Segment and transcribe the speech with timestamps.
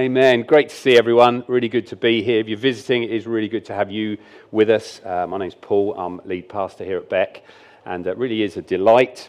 [0.00, 0.44] Amen.
[0.44, 1.44] Great to see everyone.
[1.46, 2.40] Really good to be here.
[2.40, 4.16] If you're visiting, it is really good to have you
[4.50, 4.98] with us.
[5.04, 5.94] Uh, my name's Paul.
[5.94, 7.42] I'm lead pastor here at Beck,
[7.84, 9.28] and it really is a delight.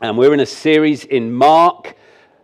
[0.00, 1.94] And we're in a series in Mark.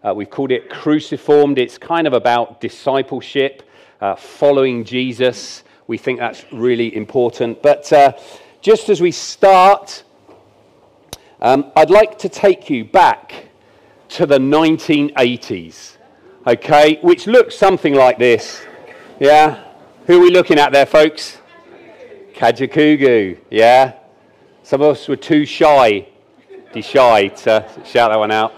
[0.05, 1.59] Uh, we've called it Cruciformed.
[1.59, 3.69] It's kind of about discipleship,
[4.01, 5.65] uh, following Jesus.
[5.89, 7.61] We think that's really important.
[7.61, 8.13] But uh,
[8.61, 10.05] just as we start,
[11.41, 13.49] um, I'd like to take you back
[14.11, 15.97] to the 1980s
[16.47, 18.65] okay, which looks something like this.
[19.21, 19.65] Yeah?
[20.07, 21.39] Who are we looking at there, folks?
[22.35, 23.95] Kajagoogoo, yeah?
[24.63, 26.09] Some of us were too shy,
[26.73, 28.55] too shy to shout that one out.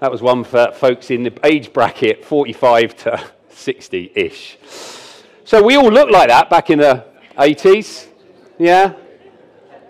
[0.00, 4.58] That was one for folks in the age bracket 45 to 60 ish.
[5.44, 7.04] So we all looked like that back in the
[7.38, 8.08] 80s.
[8.58, 8.94] Yeah?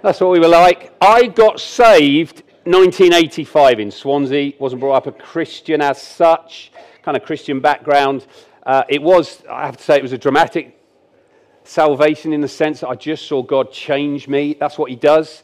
[0.03, 0.95] That's what we were like.
[1.01, 4.53] I got saved 1985 in Swansea.
[4.59, 6.71] Wasn't brought up a Christian as such
[7.09, 8.27] kind of Christian background.
[8.67, 10.79] Uh, it was, I have to say, it was a dramatic
[11.65, 14.53] salvation in the sense that I just saw God change me.
[14.61, 15.43] That's what He does.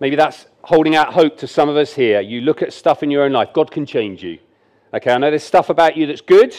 [0.00, 2.20] Maybe that's holding out hope to some of us here.
[2.20, 4.40] You look at stuff in your own life, God can change you.
[4.92, 6.52] Okay, I know there's stuff about you that's good,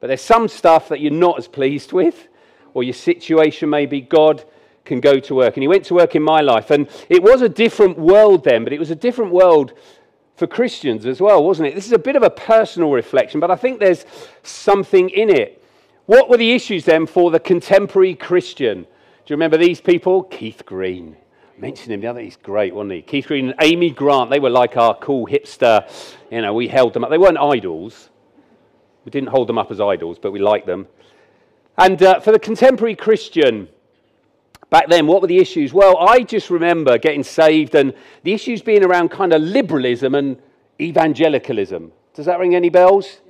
[0.00, 2.26] but there's some stuff that you're not as pleased with,
[2.72, 4.44] or your situation maybe God
[4.84, 5.54] can go to work.
[5.54, 6.72] And He went to work in my life.
[6.72, 9.72] And it was a different world then, but it was a different world
[10.36, 11.74] for Christians as well, wasn't it?
[11.74, 14.04] This is a bit of a personal reflection, but I think there's
[14.42, 15.62] something in it.
[16.06, 18.82] What were the issues then for the contemporary Christian?
[18.82, 20.24] Do you remember these people?
[20.24, 21.16] Keith Green.
[21.56, 23.02] I mentioned him the other he's great, wasn't he?
[23.02, 25.88] Keith Green and Amy Grant, they were like our cool hipster,
[26.30, 27.10] you know, we held them up.
[27.10, 28.10] They weren't idols.
[29.04, 30.88] We didn't hold them up as idols, but we liked them.
[31.78, 33.68] And uh, for the contemporary Christian,
[34.74, 35.72] back then, what were the issues?
[35.72, 37.94] Well, I just remember getting saved and
[38.24, 40.36] the issues being around kind of liberalism and
[40.80, 41.92] evangelicalism.
[42.12, 43.20] Does that ring any bells?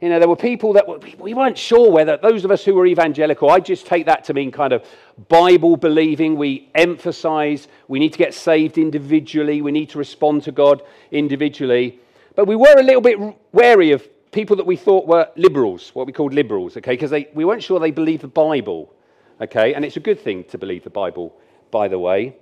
[0.00, 2.72] You know, there were people that were, we weren't sure whether, those of us who
[2.72, 4.82] were evangelical, I just take that to mean kind of
[5.28, 6.36] Bible believing.
[6.36, 12.00] We emphasize we need to get saved individually, we need to respond to God individually.
[12.34, 13.18] But we were a little bit
[13.52, 17.44] wary of people that we thought were liberals, what we called liberals, okay, because we
[17.44, 18.94] weren't sure they believed the Bible.
[19.40, 21.34] Okay, and it's a good thing to believe the Bible,
[21.70, 22.36] by the way.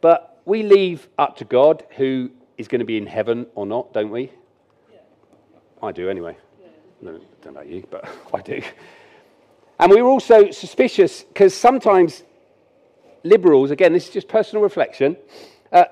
[0.00, 3.92] But we leave up to God who is going to be in heaven or not,
[3.92, 4.32] don't we?
[4.90, 4.98] Yeah.
[5.82, 6.36] I do anyway.
[6.60, 6.68] Yeah.
[7.02, 8.62] No, don't know you, but I do.
[9.78, 12.22] And we were also suspicious because sometimes
[13.22, 15.16] liberals, again, this is just personal reflection,
[15.70, 15.84] uh,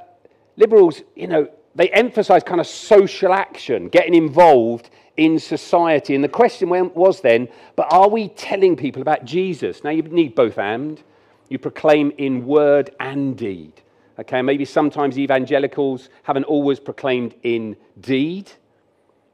[0.57, 6.15] liberals, you know, they emphasize kind of social action, getting involved in society.
[6.15, 9.85] And the question was then, but are we telling people about Jesus?
[9.85, 11.03] Now, you need both and.
[11.49, 13.73] You proclaim in word and deed.
[14.19, 18.51] Okay, maybe sometimes evangelicals haven't always proclaimed in deed,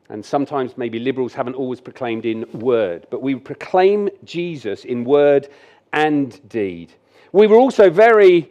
[0.08, 5.48] and sometimes maybe liberals haven't always proclaimed in word, but we proclaim Jesus in word
[5.92, 6.94] and deed.
[7.32, 8.50] We were also very,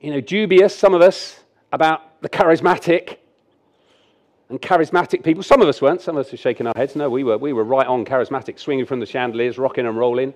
[0.00, 1.40] you know, dubious, some of us,
[1.72, 3.18] about the charismatic
[4.48, 5.44] and charismatic people.
[5.44, 6.00] Some of us weren't.
[6.00, 6.96] Some of us were shaking our heads.
[6.96, 7.38] No, we were.
[7.38, 10.34] We were right on charismatic, swinging from the chandeliers, rocking and rolling.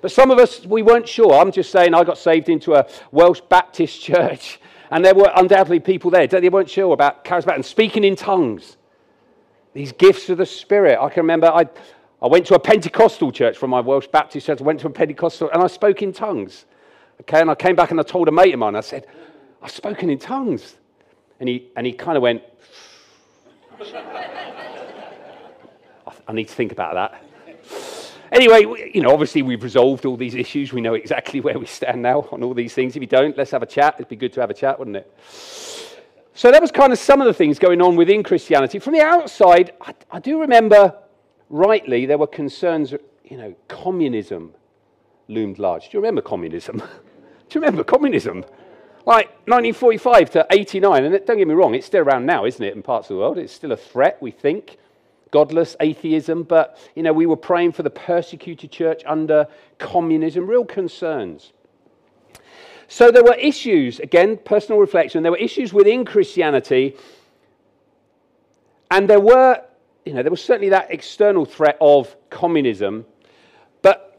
[0.00, 1.34] But some of us, we weren't sure.
[1.34, 4.60] I'm just saying, I got saved into a Welsh Baptist church,
[4.92, 6.28] and there were undoubtedly people there.
[6.28, 8.76] They weren't sure about charismatic and speaking in tongues.
[9.74, 11.00] These gifts of the Spirit.
[11.00, 11.66] I can remember I,
[12.22, 14.60] I went to a Pentecostal church from my Welsh Baptist church.
[14.60, 16.66] I went to a Pentecostal, and I spoke in tongues.
[17.22, 19.08] Okay, and I came back and I told a mate of mine, I said,
[19.60, 20.76] I've spoken in tongues.
[21.42, 22.40] And he, and he kind of went,
[26.28, 27.24] I need to think about that.
[28.30, 30.72] Anyway, you know, obviously we've resolved all these issues.
[30.72, 32.94] We know exactly where we stand now on all these things.
[32.94, 33.96] If you don't, let's have a chat.
[33.96, 35.12] It'd be good to have a chat, wouldn't it?
[36.32, 38.78] So that was kind of some of the things going on within Christianity.
[38.78, 40.96] From the outside, I, I do remember
[41.50, 42.94] rightly there were concerns,
[43.24, 44.54] you know, communism
[45.26, 45.90] loomed large.
[45.90, 46.76] Do you remember communism?
[47.48, 48.44] do you remember communism?
[49.04, 52.74] Like 1945 to 89, and don't get me wrong, it's still around now, isn't it,
[52.74, 53.36] in parts of the world?
[53.36, 54.78] It's still a threat, we think.
[55.32, 60.64] Godless atheism, but, you know, we were praying for the persecuted church under communism, real
[60.64, 61.52] concerns.
[62.86, 66.94] So there were issues, again, personal reflection, there were issues within Christianity,
[68.90, 69.64] and there were,
[70.04, 73.06] you know, there was certainly that external threat of communism,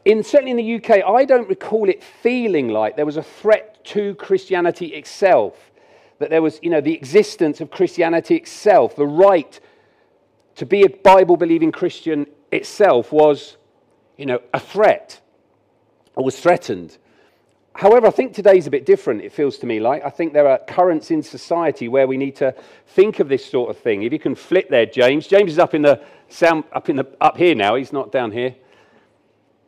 [0.04, 3.84] in, certainly in the UK, I don't recall it feeling like there was a threat
[3.86, 5.54] to Christianity itself.
[6.18, 9.58] That there was, you know, the existence of Christianity itself, the right
[10.56, 13.56] to be a Bible believing Christian itself was,
[14.16, 15.20] you know, a threat
[16.14, 16.96] or was threatened.
[17.74, 20.04] However, I think today's a bit different, it feels to me like.
[20.04, 22.54] I think there are currents in society where we need to
[22.86, 24.04] think of this sort of thing.
[24.04, 25.26] If you can flip there, James.
[25.26, 28.30] James is up in the sound up in the up here now, he's not down
[28.30, 28.54] here.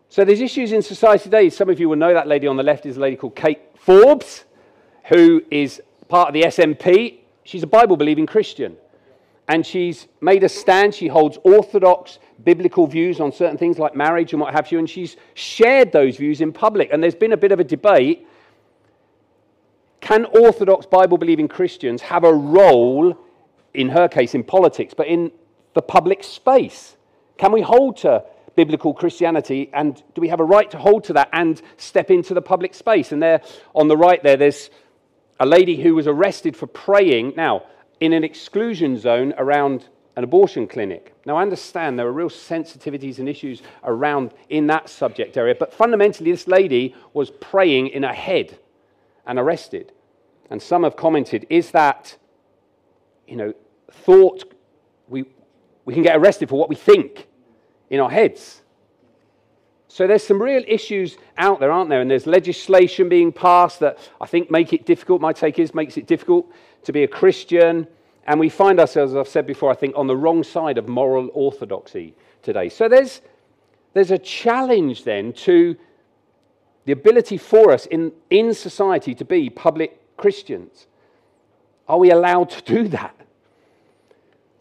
[0.09, 1.51] So there's issues in society today.
[1.51, 3.61] Some of you will know that lady on the left is a lady called Kate
[3.77, 4.45] Forbes,
[5.09, 7.19] who is part of the SNP.
[7.45, 8.77] She's a Bible believing Christian.
[9.49, 10.95] And she's made a stand.
[10.95, 14.79] She holds orthodox biblical views on certain things like marriage and what have you.
[14.79, 16.91] And she's shared those views in public.
[16.93, 18.27] And there's been a bit of a debate
[20.07, 23.19] can orthodox Bible believing Christians have a role,
[23.75, 25.33] in her case, in politics, but in
[25.75, 26.97] the public space?
[27.39, 28.23] Can we hold to
[28.57, 32.35] biblical Christianity and do we have a right to hold to that and step into
[32.35, 33.13] the public space?
[33.13, 33.43] And there
[33.75, 34.71] on the right there, there's
[35.39, 37.35] a lady who was arrested for praying.
[37.37, 37.67] Now,
[38.01, 41.15] in an exclusion zone around an abortion clinic.
[41.27, 45.75] Now, I understand there are real sensitivities and issues around in that subject area, but
[45.75, 48.59] fundamentally, this lady was praying in a head
[49.27, 49.93] and arrested.
[50.51, 52.17] And some have commented, is that,
[53.27, 53.53] you know,
[53.91, 54.55] thought
[55.07, 55.27] we,
[55.85, 57.29] we can get arrested for what we think
[57.91, 58.63] in our heads?
[59.89, 62.03] So there's some real issues out there, aren't there?
[62.03, 65.23] And there's legislation being passed that I think make it difficult.
[65.23, 66.53] My take is makes it difficult
[66.85, 67.87] to be a Christian.
[68.27, 70.87] And we find ourselves, as I've said before, I think, on the wrong side of
[70.87, 72.69] moral orthodoxy today.
[72.69, 73.23] So there's,
[73.95, 75.77] there's a challenge then to
[76.85, 80.89] the ability for us in, in society to be public Christians.
[81.89, 83.15] Are we allowed to do that?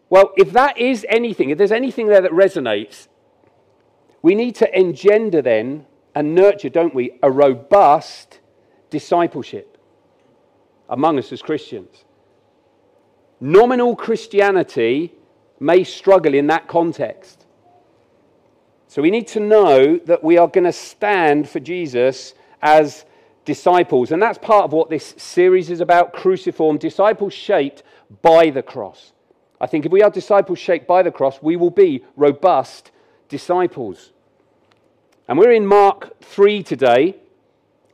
[0.08, 3.08] Well, if that is anything, if there's anything there that resonates,
[4.26, 5.86] we need to engender then
[6.16, 8.40] and nurture, don't we, a robust
[8.90, 9.78] discipleship
[10.88, 12.04] among us as Christians.
[13.40, 15.12] Nominal Christianity
[15.60, 17.46] may struggle in that context.
[18.88, 23.04] So we need to know that we are going to stand for Jesus as
[23.44, 24.10] disciples.
[24.10, 27.84] And that's part of what this series is about cruciform, disciples shaped
[28.22, 29.12] by the cross.
[29.60, 32.90] I think if we are disciples shaped by the cross, we will be robust
[33.28, 34.10] disciples.
[35.28, 37.16] And we're in Mark 3 today.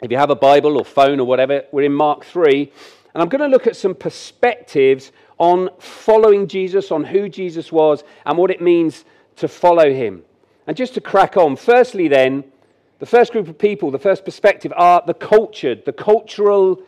[0.02, 2.70] If you have a Bible or phone or whatever, we're in Mark 3.
[3.14, 8.04] And I'm going to look at some perspectives on following Jesus, on who Jesus was,
[8.26, 9.06] and what it means
[9.36, 10.22] to follow him.
[10.66, 12.44] And just to crack on, firstly, then,
[12.98, 16.82] the first group of people, the first perspective are the cultured, the cultural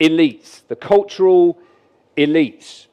[0.00, 0.62] elites.
[0.66, 1.58] The cultural
[2.16, 2.86] elites.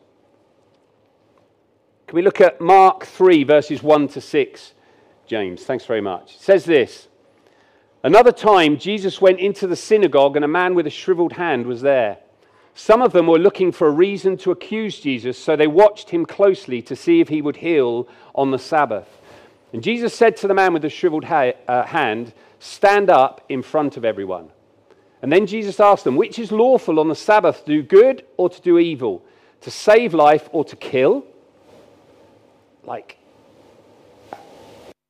[2.07, 4.73] Can we look at Mark 3, verses 1 to 6,
[5.27, 5.63] James?
[5.63, 6.35] Thanks very much.
[6.35, 7.07] It says this
[8.03, 11.81] Another time, Jesus went into the synagogue, and a man with a shriveled hand was
[11.81, 12.17] there.
[12.73, 16.25] Some of them were looking for a reason to accuse Jesus, so they watched him
[16.25, 19.07] closely to see if he would heal on the Sabbath.
[19.73, 23.61] And Jesus said to the man with the shriveled ha- uh, hand, Stand up in
[23.61, 24.49] front of everyone.
[25.21, 28.49] And then Jesus asked them, Which is lawful on the Sabbath, to do good or
[28.49, 29.25] to do evil,
[29.61, 31.25] to save life or to kill?
[32.83, 33.17] Like,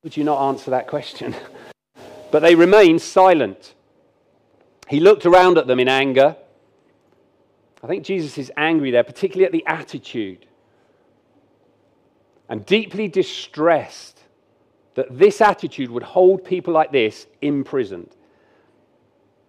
[0.07, 1.35] would you not answer that question?
[2.31, 3.73] but they remained silent.
[4.87, 6.37] He looked around at them in anger.
[7.83, 10.45] I think Jesus is angry there, particularly at the attitude,
[12.47, 14.21] and deeply distressed
[14.95, 18.15] that this attitude would hold people like this imprisoned.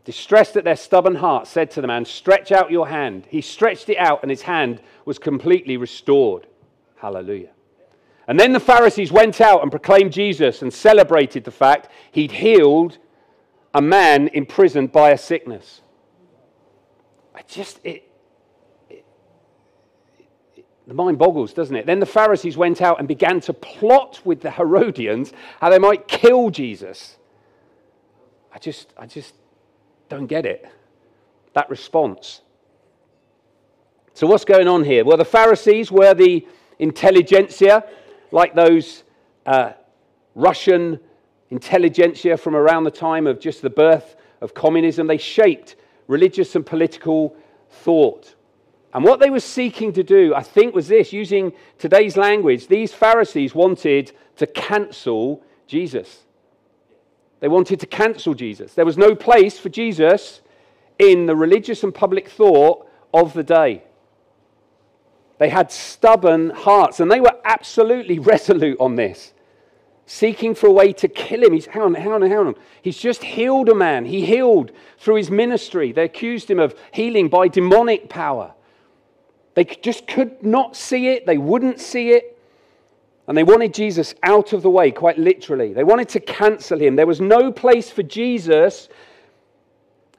[0.05, 3.29] Distressed at their stubborn heart, said to the man, Stretch out your hand.
[3.31, 6.49] He stretched it out, and his hand was completely restored.
[6.97, 7.51] Hallelujah.
[8.29, 12.99] And then the Pharisees went out and proclaimed Jesus and celebrated the fact he'd healed
[13.75, 15.81] a man imprisoned by a sickness.
[17.35, 18.05] I just, it,
[20.87, 21.87] the mind boggles, doesn't it?
[21.87, 26.07] Then the Pharisees went out and began to plot with the Herodians how they might
[26.07, 27.17] kill Jesus.
[28.53, 29.35] I just, I just
[30.11, 30.69] don't get it.
[31.55, 32.43] That response.
[34.13, 35.05] So, what's going on here?
[35.05, 36.47] Well, the Pharisees were the
[36.79, 37.85] intelligentsia
[38.31, 39.05] like those
[39.47, 39.73] uh,
[40.35, 41.01] Russian
[41.51, 45.07] intelligentsia from around the time of just the birth of communism.
[45.07, 47.37] They shaped religious and political
[47.71, 48.35] thought.
[48.95, 52.93] And what they were seeking to do, I think, was this using today's language, these
[52.93, 56.25] Pharisees wanted to cancel Jesus.
[57.41, 58.75] They wanted to cancel Jesus.
[58.75, 60.41] There was no place for Jesus
[60.99, 63.85] in the religious and public thought of the day.
[65.39, 69.33] They had stubborn hearts, and they were absolutely resolute on this,
[70.07, 71.53] seeking for a way to kill him.
[71.53, 72.55] He's, hang on, hang on, hang on.
[72.83, 74.05] He's just healed a man.
[74.05, 75.93] He healed through his ministry.
[75.93, 78.55] They accused him of healing by demonic power.
[79.55, 82.37] They just could not see it, they wouldn't see it.
[83.27, 85.75] And they wanted Jesus out of the way, quite literally.
[85.75, 86.97] They wanted to cancel him.
[86.97, 88.89] There was no place for Jesus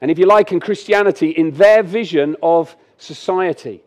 [0.00, 3.82] And if you like, in Christianity, in their vision of society.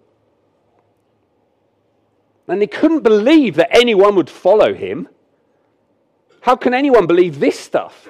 [2.47, 5.07] And they couldn't believe that anyone would follow him.
[6.41, 8.09] How can anyone believe this stuff?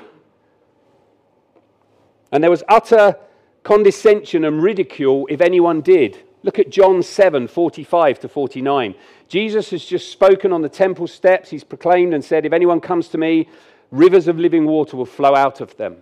[2.32, 3.16] And there was utter
[3.62, 6.18] condescension and ridicule if anyone did.
[6.42, 8.96] Look at John 7 45 to 49.
[9.28, 11.50] Jesus has just spoken on the temple steps.
[11.50, 13.48] He's proclaimed and said, If anyone comes to me,
[13.92, 15.98] rivers of living water will flow out of them.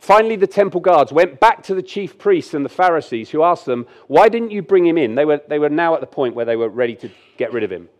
[0.00, 3.66] Finally, the temple guards went back to the chief priests and the Pharisees, who asked
[3.66, 5.14] them, Why didn't you bring him in?
[5.14, 7.62] They were, they were now at the point where they were ready to get rid
[7.62, 7.90] of him.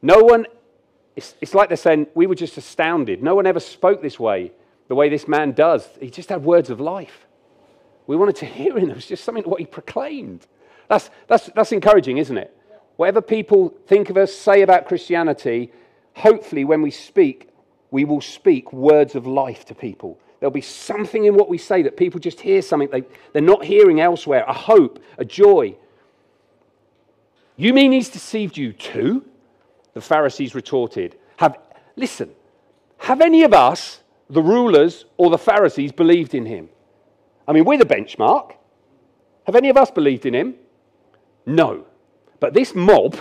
[0.00, 0.46] No one,
[1.16, 3.20] it's, it's like they're saying, We were just astounded.
[3.20, 4.52] No one ever spoke this way,
[4.86, 5.88] the way this man does.
[6.00, 7.26] He just had words of life.
[8.06, 8.90] We wanted to hear him.
[8.90, 10.46] It was just something what he proclaimed.
[10.88, 12.56] That's, that's, that's encouraging, isn't it?
[12.94, 15.72] Whatever people think of us, say about Christianity,
[16.14, 17.48] hopefully when we speak,
[17.90, 20.20] we will speak words of life to people.
[20.44, 23.64] There'll be something in what we say that people just hear something they, they're not
[23.64, 25.74] hearing elsewhere a hope, a joy.
[27.56, 29.24] You mean he's deceived you too?
[29.94, 31.16] The Pharisees retorted.
[31.38, 31.56] Have,
[31.96, 32.30] listen,
[32.98, 36.68] have any of us, the rulers or the Pharisees, believed in him?
[37.48, 38.52] I mean, we're the benchmark.
[39.46, 40.56] Have any of us believed in him?
[41.46, 41.86] No.
[42.38, 43.16] But this mob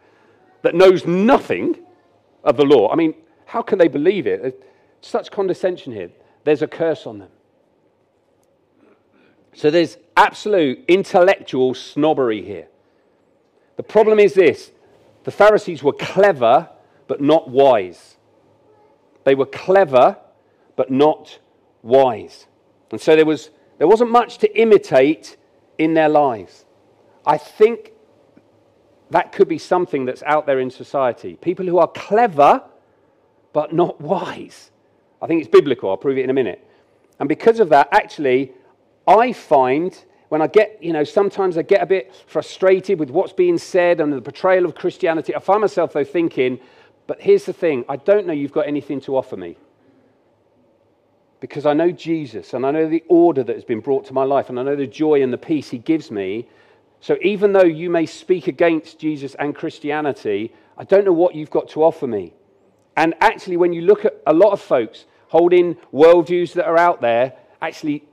[0.62, 1.76] that knows nothing
[2.42, 3.12] of the law, I mean,
[3.44, 4.66] how can they believe it?
[5.02, 6.08] Such condescension here.
[6.44, 7.30] There's a curse on them.
[9.54, 12.68] So there's absolute intellectual snobbery here.
[13.76, 14.70] The problem is this
[15.24, 16.68] the Pharisees were clever,
[17.08, 18.16] but not wise.
[19.24, 20.18] They were clever,
[20.76, 21.38] but not
[21.82, 22.46] wise.
[22.90, 25.36] And so there, was, there wasn't much to imitate
[25.78, 26.66] in their lives.
[27.26, 27.92] I think
[29.10, 31.36] that could be something that's out there in society.
[31.36, 32.62] People who are clever,
[33.52, 34.70] but not wise.
[35.24, 35.88] I think it's biblical.
[35.88, 36.62] I'll prove it in a minute.
[37.18, 38.52] And because of that, actually,
[39.08, 43.32] I find when I get, you know, sometimes I get a bit frustrated with what's
[43.32, 45.34] being said and the portrayal of Christianity.
[45.34, 46.60] I find myself, though, thinking,
[47.06, 49.56] but here's the thing I don't know you've got anything to offer me.
[51.40, 54.24] Because I know Jesus and I know the order that has been brought to my
[54.24, 56.48] life and I know the joy and the peace he gives me.
[57.00, 61.50] So even though you may speak against Jesus and Christianity, I don't know what you've
[61.50, 62.34] got to offer me.
[62.96, 67.00] And actually, when you look at a lot of folks holding worldviews that are out
[67.00, 68.04] there, actually,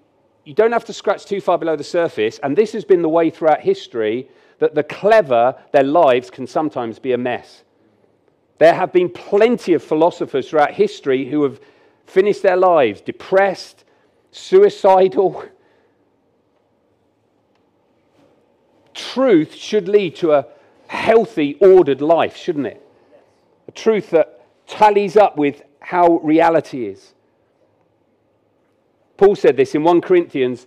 [0.44, 2.40] you don't have to scratch too far below the surface.
[2.42, 6.98] And this has been the way throughout history that the clever, their lives can sometimes
[6.98, 7.62] be a mess.
[8.58, 11.60] There have been plenty of philosophers throughout history who have
[12.08, 13.84] finished their lives depressed,
[14.32, 15.46] suicidal.
[18.96, 20.48] Truth should lead to a
[20.88, 22.82] healthy, ordered life, shouldn't it?
[23.68, 25.62] A truth that tallies up with
[25.92, 27.14] how reality is.
[29.18, 30.66] Paul said this in 1 Corinthians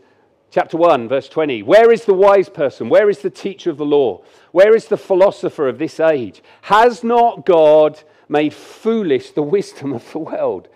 [0.50, 2.90] chapter 1 verse 20 where is the wise person?
[2.90, 4.23] Where is the teacher of the law?
[4.52, 6.43] Where is the philosopher of this age?
[6.61, 10.69] Has not god made foolish the wisdom of the world?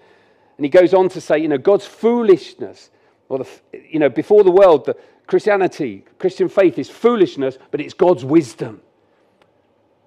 [0.57, 2.89] And he goes on to say, you know, God's foolishness,
[3.29, 3.49] or the,
[3.91, 8.81] you know, before the world, the Christianity, Christian faith is foolishness, but it's God's wisdom.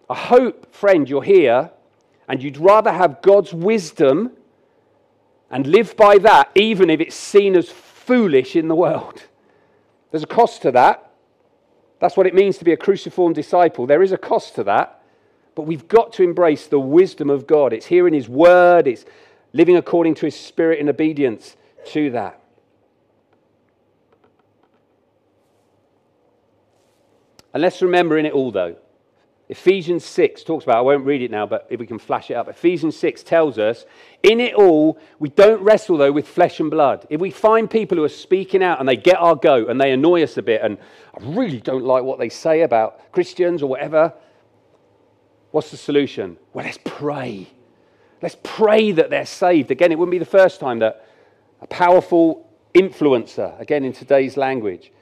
[0.10, 1.70] I hope, friend, you're here
[2.32, 4.32] and you'd rather have God's wisdom
[5.52, 9.24] and live by that, even if it's seen as foolish in the world.
[10.12, 11.12] There's a cost to that.
[12.00, 13.86] That's what it means to be a cruciform disciple.
[13.86, 15.04] There is a cost to that.
[15.56, 17.74] But we've got to embrace the wisdom of God.
[17.74, 19.04] It's here in His Word, it's
[19.52, 21.58] living according to his spirit in obedience
[21.88, 22.40] to that.
[27.54, 28.78] And let's remember in it all, though,
[29.52, 32.36] Ephesians 6 talks about, I won't read it now, but if we can flash it
[32.36, 32.48] up.
[32.48, 33.86] Ephesians 6 tells us,
[34.24, 37.06] in it all, we don't wrestle, though, with flesh and blood.
[37.10, 39.92] If we find people who are speaking out and they get our goat and they
[39.92, 40.78] annoy us a bit, and
[41.14, 44.14] I really don't like what they say about Christians or whatever,
[45.52, 46.38] what's the solution?
[46.54, 47.50] Well, let's pray.
[48.22, 49.70] Let's pray that they're saved.
[49.70, 51.06] Again, it wouldn't be the first time that
[51.60, 54.94] a powerful influencer, again in today's language,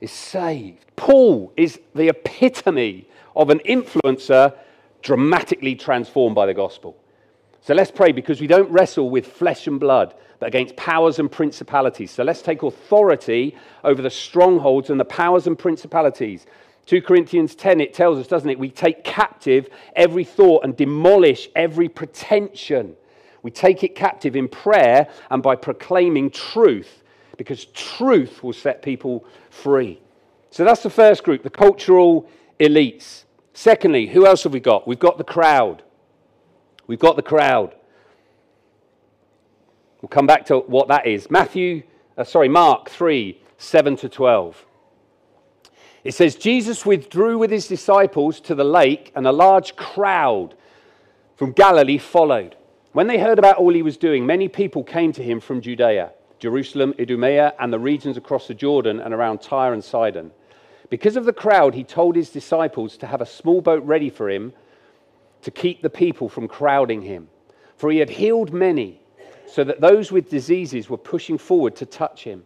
[0.00, 0.86] is saved.
[0.94, 4.54] Paul is the epitome of an influencer
[5.02, 6.96] dramatically transformed by the gospel.
[7.60, 11.30] So let's pray because we don't wrestle with flesh and blood, but against powers and
[11.30, 12.10] principalities.
[12.10, 16.46] So let's take authority over the strongholds and the powers and principalities
[16.86, 18.58] 2 Corinthians 10, it tells us, doesn't it?
[18.58, 22.94] We take captive every thought and demolish every pretension.
[23.42, 27.02] We take it captive in prayer and by proclaiming truth,
[27.38, 30.00] because truth will set people free.
[30.50, 32.28] So that's the first group, the cultural
[32.60, 33.23] elites.
[33.54, 34.86] Secondly, who else have we got?
[34.86, 35.82] We've got the crowd.
[36.86, 37.74] We've got the crowd.
[40.02, 41.30] We'll come back to what that is.
[41.30, 41.84] Matthew
[42.16, 44.66] uh, sorry, Mark 3 7 to 12.
[46.04, 50.54] It says, Jesus withdrew with his disciples to the lake, and a large crowd
[51.34, 52.56] from Galilee followed.
[52.92, 56.12] When they heard about all he was doing, many people came to him from Judea,
[56.38, 60.30] Jerusalem, Idumea, and the regions across the Jordan and around Tyre and Sidon.
[60.94, 64.30] Because of the crowd, he told his disciples to have a small boat ready for
[64.30, 64.52] him
[65.42, 67.26] to keep the people from crowding him.
[67.76, 69.00] For he had healed many,
[69.48, 72.44] so that those with diseases were pushing forward to touch him.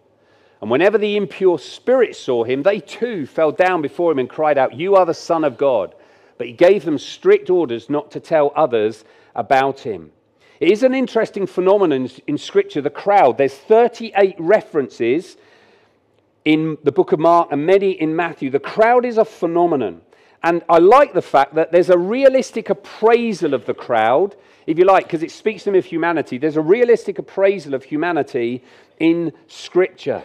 [0.62, 4.56] And whenever the impure spirits saw him, they too fell down before him and cried
[4.56, 5.94] out, You are the Son of God.
[6.38, 10.10] But he gave them strict orders not to tell others about him.
[10.58, 13.36] It is an interesting phenomenon in Scripture, the crowd.
[13.36, 15.36] There's 38 references
[16.48, 18.48] in the book of Mark and many in Matthew.
[18.48, 20.00] The crowd is a phenomenon.
[20.42, 24.34] And I like the fact that there's a realistic appraisal of the crowd,
[24.66, 26.38] if you like, because it speaks to me of humanity.
[26.38, 28.64] There's a realistic appraisal of humanity
[28.98, 30.22] in Scripture.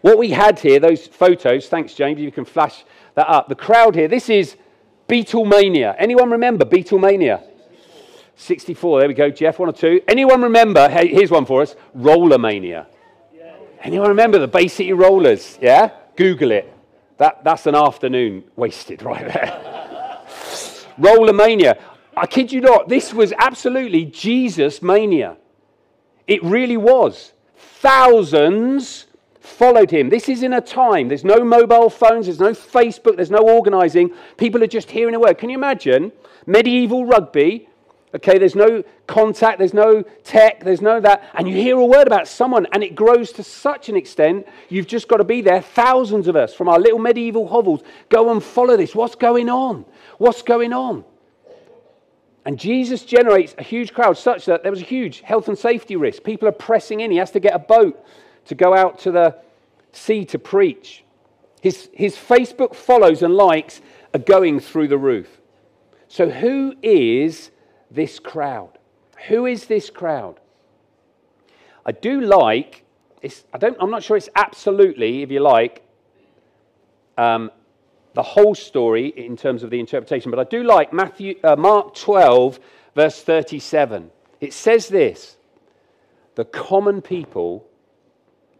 [0.00, 3.50] What we had here, those photos, thanks, James, you can flash that up.
[3.50, 4.56] The crowd here, this is
[5.06, 5.96] Beatlemania.
[5.98, 7.42] Anyone remember Beatlemania?
[8.36, 10.00] 64, there we go, Jeff, one or two.
[10.08, 12.86] Anyone remember, hey, here's one for us, Rollermania.
[13.84, 15.58] Anyone remember the Bay City Rollers?
[15.60, 15.90] Yeah?
[16.16, 16.72] Google it.
[17.18, 20.22] That, that's an afternoon wasted right there.
[20.98, 21.78] Rollermania.
[22.16, 25.36] I kid you not, this was absolutely Jesus mania.
[26.26, 27.32] It really was.
[27.56, 29.06] Thousands
[29.38, 30.08] followed him.
[30.08, 34.10] This is in a time, there's no mobile phones, there's no Facebook, there's no organizing.
[34.38, 35.36] People are just hearing a word.
[35.36, 36.10] Can you imagine
[36.46, 37.68] medieval rugby?
[38.14, 41.28] Okay, there's no contact, there's no tech, there's no that.
[41.34, 44.86] And you hear a word about someone, and it grows to such an extent, you've
[44.86, 45.60] just got to be there.
[45.60, 48.94] Thousands of us from our little medieval hovels go and follow this.
[48.94, 49.84] What's going on?
[50.18, 51.04] What's going on?
[52.44, 55.96] And Jesus generates a huge crowd such that there was a huge health and safety
[55.96, 56.22] risk.
[56.22, 57.10] People are pressing in.
[57.10, 58.04] He has to get a boat
[58.44, 59.36] to go out to the
[59.92, 61.02] sea to preach.
[61.62, 63.80] His, his Facebook follows and likes
[64.12, 65.40] are going through the roof.
[66.06, 67.50] So, who is
[67.94, 68.78] this crowd?
[69.28, 70.40] Who is this crowd?
[71.86, 72.84] I do like,
[73.22, 75.82] I don't, I'm not sure it's absolutely, if you like,
[77.16, 77.50] um,
[78.14, 81.94] the whole story in terms of the interpretation, but I do like Matthew, uh, Mark
[81.94, 82.60] 12,
[82.94, 84.10] verse 37.
[84.40, 85.36] It says this
[86.34, 87.66] The common people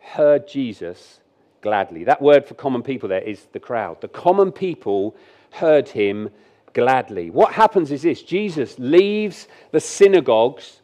[0.00, 1.20] heard Jesus
[1.62, 2.04] gladly.
[2.04, 4.00] That word for common people there is the crowd.
[4.00, 5.16] The common people
[5.52, 6.30] heard him
[6.74, 7.30] gladly.
[7.30, 10.80] What happens is this Jesus leaves the synagogues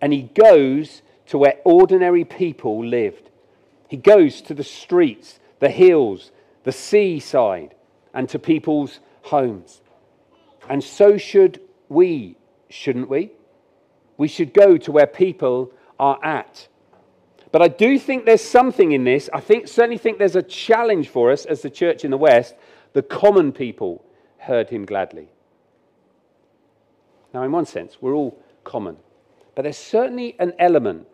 [0.00, 3.30] and he goes to where ordinary people lived.
[3.88, 6.32] He goes to the streets, the hills,
[6.64, 7.74] the seaside,
[8.12, 9.80] and to people's homes.
[10.68, 12.36] And so should we,
[12.68, 13.32] shouldn't we?
[14.16, 16.68] We should go to where people are at.
[17.52, 19.28] But I do think there's something in this.
[19.32, 22.54] I think certainly think there's a challenge for us as the church in the West.
[22.92, 24.04] The common people
[24.40, 25.28] heard him gladly.
[27.32, 28.96] Now, in one sense, we're all common,
[29.54, 31.06] but there's certainly an element.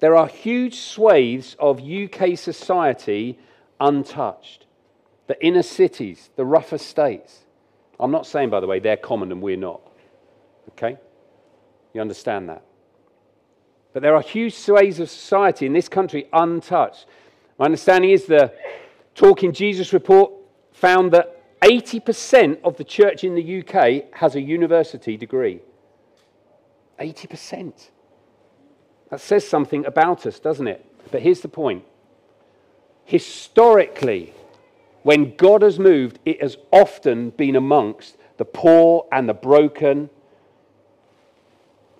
[0.00, 3.38] There are huge swathes of UK society
[3.78, 4.66] untouched.
[5.26, 7.44] The inner cities, the rougher states.
[8.00, 9.80] I'm not saying, by the way, they're common and we're not.
[10.70, 10.96] Okay?
[11.92, 12.64] You understand that?
[13.92, 17.06] But there are huge swathes of society in this country untouched.
[17.58, 18.52] My understanding is the
[19.14, 20.32] Talking Jesus report
[20.72, 25.60] found that 80% of the church in the UK has a university degree.
[26.98, 27.90] 80%.
[29.10, 30.84] That says something about us, doesn't it?
[31.10, 31.84] But here's the point.
[33.04, 34.32] Historically,
[35.02, 40.10] when God has moved, it has often been amongst the poor and the broken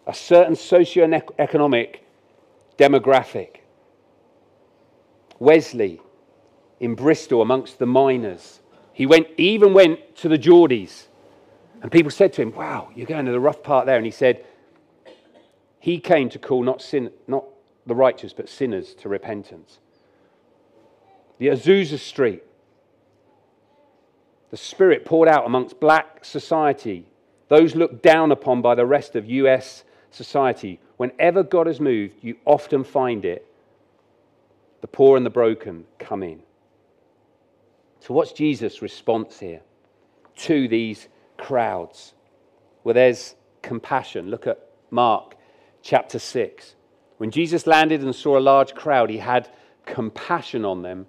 [0.07, 2.05] a certain socio-economic
[2.79, 3.57] demographic.
[5.39, 6.01] Wesley
[6.81, 8.60] in Bristol amongst the miners.
[9.01, 11.07] He went, even went to the Geordies.
[11.81, 13.97] And people said to him, Wow, you're going to the rough part there.
[13.97, 14.45] And he said,
[15.79, 17.47] He came to call not, sin, not
[17.87, 19.79] the righteous, but sinners to repentance.
[21.39, 22.43] The Azusa Street.
[24.51, 27.07] The Spirit poured out amongst black society,
[27.49, 32.37] those looked down upon by the rest of US society, whenever God has moved, you
[32.45, 33.47] often find it.
[34.83, 36.43] The poor and the broken come in.
[38.01, 39.61] So, what's Jesus' response here
[40.37, 42.15] to these crowds?
[42.83, 44.31] Well, there's compassion.
[44.31, 44.59] Look at
[44.91, 45.37] Mark
[45.83, 46.75] chapter 6.
[47.19, 49.51] When Jesus landed and saw a large crowd, he had
[49.85, 51.07] compassion on them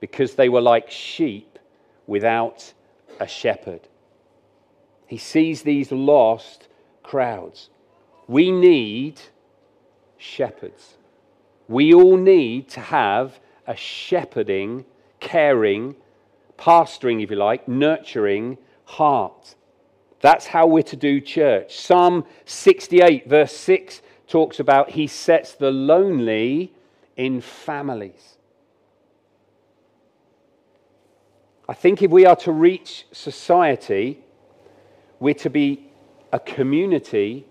[0.00, 1.58] because they were like sheep
[2.06, 2.72] without
[3.18, 3.88] a shepherd.
[5.06, 6.68] He sees these lost
[7.02, 7.70] crowds.
[8.28, 9.20] We need
[10.16, 10.98] shepherds.
[11.66, 14.84] We all need to have a shepherding,
[15.18, 15.96] caring,
[16.58, 19.54] pastoring, if you like, nurturing heart.
[20.20, 21.78] That's how we're to do church.
[21.78, 26.72] Psalm 68, verse 6, talks about He sets the lonely
[27.16, 28.36] in families.
[31.68, 34.20] I think if we are to reach society,
[35.20, 35.90] we're to be
[36.32, 37.46] a community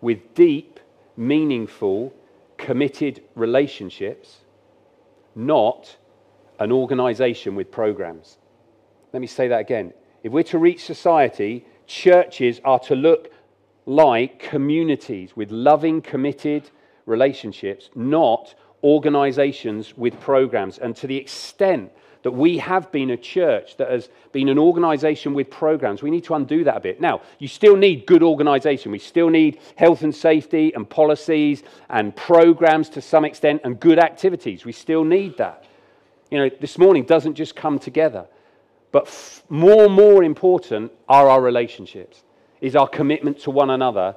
[0.00, 0.80] with deep,
[1.16, 2.12] meaningful,
[2.56, 4.38] committed relationships,
[5.34, 5.96] not
[6.60, 8.38] an organization with programs.
[9.12, 9.92] Let me say that again.
[10.22, 13.32] If we're to reach society, churches are to look
[13.86, 16.70] like communities with loving, committed
[17.06, 20.78] relationships, not organizations with programs.
[20.78, 21.90] And to the extent
[22.22, 26.02] that we have been a church that has been an organization with programs.
[26.02, 27.00] We need to undo that a bit.
[27.00, 28.92] Now, you still need good organization.
[28.92, 33.98] We still need health and safety and policies and programs to some extent and good
[33.98, 34.64] activities.
[34.64, 35.64] We still need that.
[36.30, 38.26] You know, this morning doesn't just come together.
[38.92, 42.22] But f- more and more important are our relationships,
[42.60, 44.16] is our commitment to one another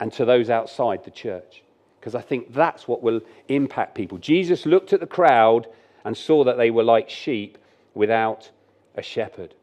[0.00, 1.62] and to those outside the church.
[2.00, 4.18] Because I think that's what will impact people.
[4.18, 5.66] Jesus looked at the crowd
[6.04, 7.56] and saw that they were like sheep
[7.94, 8.50] without
[8.94, 9.54] a shepherd.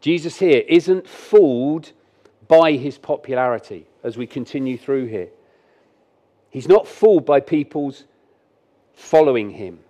[0.00, 1.92] Jesus here isn't fooled
[2.46, 5.28] by his popularity as we continue through here.
[6.50, 8.04] He's not fooled by people's
[8.92, 9.80] following him.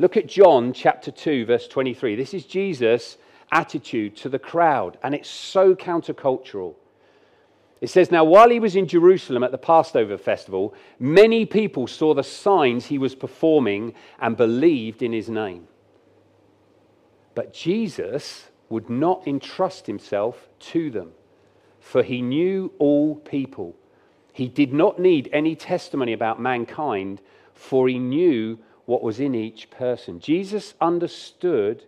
[0.00, 2.16] Look at John chapter 2, verse 23.
[2.16, 3.18] This is Jesus'
[3.52, 6.74] attitude to the crowd, and it's so countercultural.
[7.82, 12.14] It says, Now, while he was in Jerusalem at the Passover festival, many people saw
[12.14, 15.68] the signs he was performing and believed in his name.
[17.34, 21.12] But Jesus would not entrust himself to them,
[21.78, 23.76] for he knew all people.
[24.32, 27.20] He did not need any testimony about mankind,
[27.52, 30.20] for he knew what was in each person.
[30.20, 31.84] Jesus understood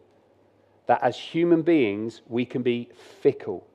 [0.87, 2.89] that as human beings, we can be
[3.21, 3.67] fickle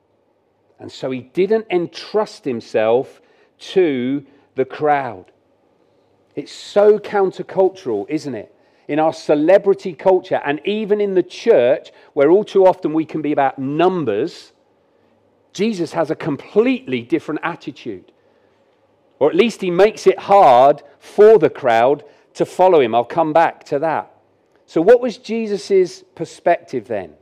[0.79, 3.21] and so he didn't entrust himself
[3.59, 4.25] to
[4.55, 5.31] the crowd.
[6.35, 8.53] It's so countercultural, isn't it?
[8.87, 13.21] In our celebrity culture and even in the church, where all too often we can
[13.21, 14.53] be about numbers,
[15.51, 18.11] Jesus has a completely different attitude.
[19.19, 22.03] Or at least he makes it hard for the crowd
[22.37, 22.95] to follow him.
[22.95, 24.11] I'll come back to that.
[24.65, 27.13] So, what was Jesus' perspective then?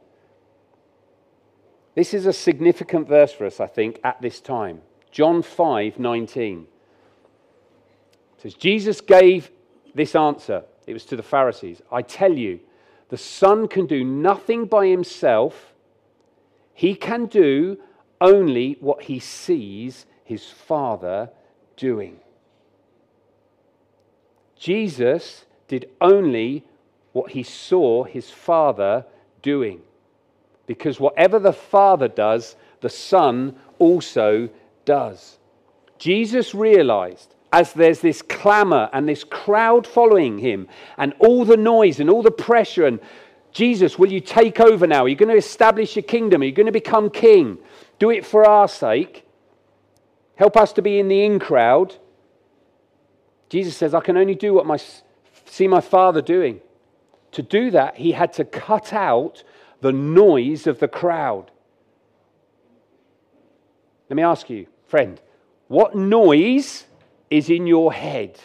[1.95, 4.81] This is a significant verse for us, I think, at this time.
[5.11, 6.67] John 5 19.
[8.37, 9.49] It says, Jesus gave
[9.93, 10.63] this answer.
[10.85, 11.81] It was to the Pharisees.
[11.91, 12.59] I tell you,
[13.09, 15.73] the Son can do nothing by himself,
[16.73, 17.77] he can do
[18.19, 21.29] only what he sees his Father
[21.77, 22.19] doing.
[24.57, 26.63] Jesus did only
[27.13, 29.05] what he saw his Father
[29.41, 29.81] doing
[30.67, 34.49] because whatever the Father does, the Son also
[34.83, 35.37] does.
[35.97, 42.01] Jesus realized as there's this clamor and this crowd following him, and all the noise
[42.01, 42.99] and all the pressure, and
[43.53, 45.05] Jesus, will you take over now?
[45.05, 46.41] Are you going to establish your kingdom?
[46.41, 47.57] Are you going to become king?
[47.97, 49.25] Do it for our sake.
[50.35, 51.95] Help us to be in the in crowd.
[53.49, 54.83] Jesus says, I can only do what I
[55.45, 56.61] see my Father doing.
[57.31, 59.43] To do that, he had to cut out
[59.81, 61.51] the noise of the crowd.
[64.09, 65.19] Let me ask you, friend,
[65.67, 66.85] what noise
[67.29, 68.39] is in your head?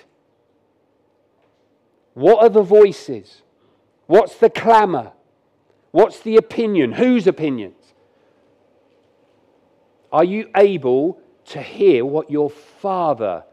[2.15, 3.43] What are the voices?
[4.07, 5.13] What's the clamour?
[5.93, 6.93] What's the opinion?
[6.93, 7.95] Whose opinions?
[10.13, 13.45] Are you able to hear what your Father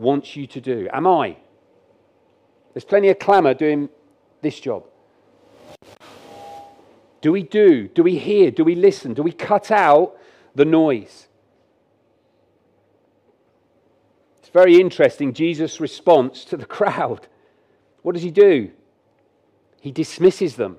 [0.00, 0.88] wants you to do?
[0.92, 1.36] Am I?
[2.72, 3.88] There's plenty of clamour doing
[4.42, 4.84] this job.
[7.20, 7.88] Do we do?
[7.88, 8.50] Do we hear?
[8.50, 9.12] Do we listen?
[9.12, 10.16] Do we cut out
[10.54, 11.28] the noise?
[14.38, 17.28] It's very interesting, Jesus' response to the crowd.
[18.02, 18.70] What does he do?
[19.80, 20.76] He dismisses them,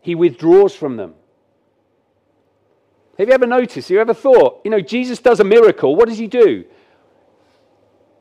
[0.00, 1.14] he withdraws from them.
[3.18, 3.88] Have you ever noticed?
[3.88, 5.96] Have you ever thought, you know, Jesus does a miracle.
[5.96, 6.64] What does he do?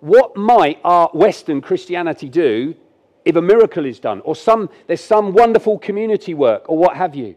[0.05, 2.75] What might our Western Christianity do
[3.25, 7.15] if a miracle is done, or some, there's some wonderful community work, or what have
[7.15, 7.33] you.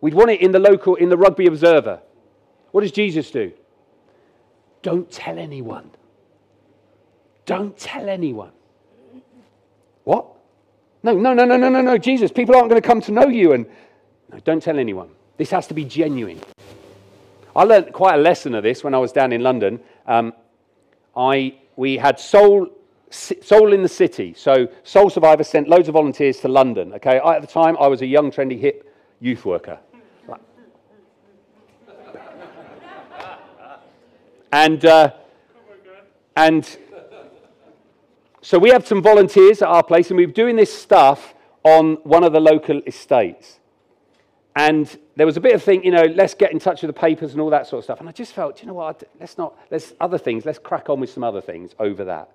[0.00, 2.00] We'd want it in the local, in the Rugby Observer.
[2.72, 3.52] What does Jesus do?
[4.82, 5.88] Don't tell anyone.
[7.46, 8.50] Don't tell anyone.
[10.02, 10.26] What?
[11.04, 13.28] No, no, no, no, no, no, no, Jesus, people aren't going to come to know
[13.28, 13.52] you.
[13.52, 13.66] And
[14.32, 15.10] no, don't tell anyone.
[15.36, 16.40] This has to be genuine.
[17.54, 19.78] I learned quite a lesson of this when I was down in London.
[20.10, 20.32] Um,
[21.16, 22.68] I, we had Soul,
[23.10, 24.34] Soul in the City.
[24.36, 26.92] So Soul Survivor sent loads of volunteers to London.
[26.94, 29.78] Okay, I, at the time I was a young, trendy, hip youth worker.
[34.52, 35.12] And, uh,
[36.34, 36.68] and
[38.42, 41.98] so we have some volunteers at our place, and we were doing this stuff on
[42.02, 43.59] one of the local estates.
[44.56, 47.00] And there was a bit of thing, you know, let's get in touch with the
[47.00, 48.00] papers and all that sort of stuff.
[48.00, 50.98] And I just felt, you know what, let's not, let's other things, let's crack on
[50.98, 52.30] with some other things over that.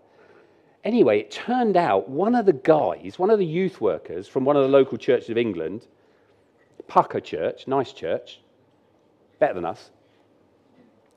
[0.85, 4.55] Anyway, it turned out one of the guys, one of the youth workers from one
[4.55, 5.87] of the local churches of England,
[6.87, 8.39] Pucker Church, nice church,
[9.39, 9.89] better than us,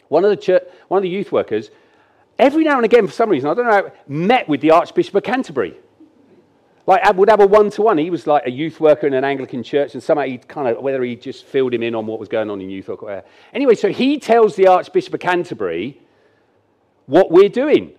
[0.09, 1.71] one of the, church, one of the youth workers,
[2.39, 5.23] every now and again, for some reason, I don't know, met with the Archbishop of
[5.23, 5.77] Canterbury
[6.89, 7.99] like would have a one-to-one.
[7.99, 10.83] He was like a youth worker in an Anglican church, and somehow he kind of
[10.83, 13.27] whether he just filled him in on what was going on in youth or whatever.
[13.53, 16.01] Anyway, so he tells the Archbishop of Canterbury
[17.05, 17.93] what we're doing.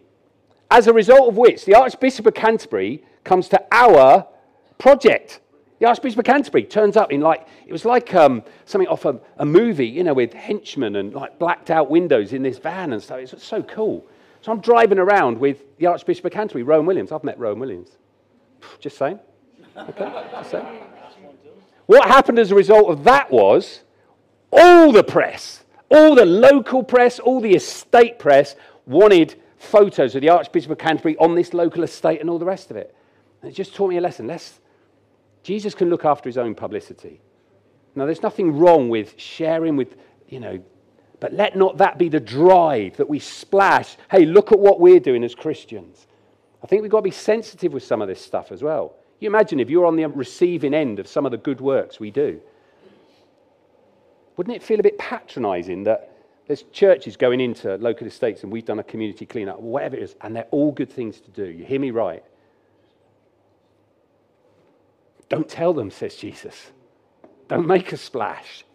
[0.72, 4.28] As a result of which, the Archbishop of Canterbury comes to our
[4.80, 5.40] project.
[5.78, 9.20] The Archbishop of Canterbury turns up in like, it was like um, something off a,
[9.38, 13.02] a, movie, you know, with henchmen and like blacked out windows in this van and
[13.02, 13.20] stuff.
[13.20, 14.06] It's so cool.
[14.42, 17.12] So I'm driving around with the Archbishop of Canterbury, Rowan Williams.
[17.12, 17.98] I've met Rowan Williams.
[18.80, 19.20] Just saying.
[19.78, 20.66] Okay, just saying.
[21.86, 23.82] What happened as a result of that was
[24.52, 30.30] all the press, all the local press, all the estate press wanted photos of the
[30.30, 32.96] Archbishop of Canterbury on this local estate and all the rest of it.
[33.42, 34.28] And it just taught me a lesson.
[34.28, 34.60] Let's,
[35.44, 37.22] Jesus can look after his own publicity.
[37.96, 39.96] Now, there's nothing wrong with sharing with,
[40.28, 40.62] you know,
[41.20, 43.98] but let not that be the drive that we splash.
[44.10, 46.08] Hey, look at what we're doing as Christians.
[46.64, 48.96] I think we've got to be sensitive with some of this stuff as well.
[49.20, 52.12] You imagine if you're on the receiving end of some of the good works we
[52.12, 52.42] do.
[54.38, 56.16] Wouldn't it feel a bit patronizing that
[56.48, 60.16] there's churches going into local estates and we've done a community cleanup, whatever it is,
[60.22, 61.46] and they're all good things to do?
[61.46, 62.24] You hear me right?
[65.28, 66.72] Don't tell them, says Jesus.
[67.48, 68.66] Don't make a splash.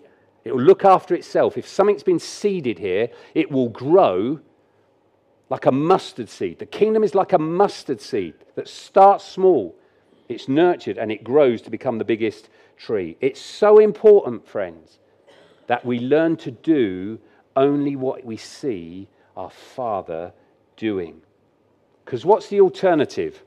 [0.45, 1.57] It will look after itself.
[1.57, 4.41] If something's been seeded here, it will grow
[5.51, 6.59] like a mustard seed.
[6.59, 9.77] The kingdom is like a mustard seed that starts small,
[10.29, 13.17] it's nurtured, and it grows to become the biggest tree.
[13.21, 14.99] It's so important, friends,
[15.67, 17.19] that we learn to do
[17.57, 20.33] only what we see our Father
[20.77, 21.21] doing.
[22.05, 23.43] Because what's the alternative?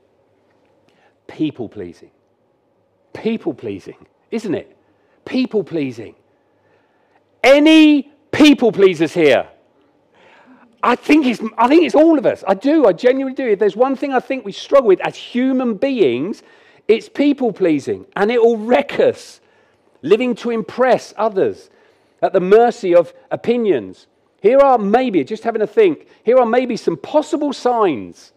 [1.26, 2.10] People pleasing.
[3.12, 4.76] People pleasing, isn't it?
[5.24, 6.14] People pleasing.
[7.42, 9.48] Any people pleasers here?
[10.82, 12.44] I think, it's, I think it's all of us.
[12.46, 12.86] I do.
[12.86, 13.48] I genuinely do.
[13.48, 16.42] If there's one thing I think we struggle with as human beings,
[16.86, 18.06] it's people pleasing.
[18.14, 19.40] And it will wreck us.
[20.02, 21.70] Living to impress others
[22.22, 24.06] at the mercy of opinions.
[24.40, 28.32] Here are maybe, just having a think, here are maybe some possible signs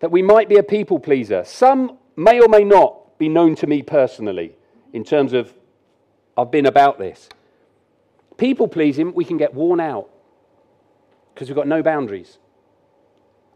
[0.00, 1.44] that we might be a people pleaser.
[1.44, 4.54] Some may or may not be known to me personally
[4.92, 5.54] in terms of
[6.36, 7.28] I've been about this.
[8.36, 10.08] People pleasing, we can get worn out
[11.40, 12.36] because we've got no boundaries.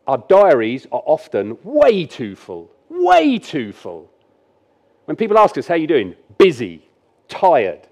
[0.06, 4.10] Our diaries are often way too full, way too full.
[5.04, 6.14] When people ask us, How are you doing?
[6.38, 6.88] Busy,
[7.28, 7.86] tired.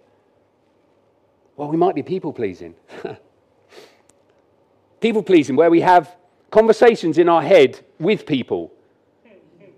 [1.59, 2.75] Well, we might be people pleasing.
[5.03, 6.17] people pleasing, where we have
[6.51, 8.73] conversations in our head with people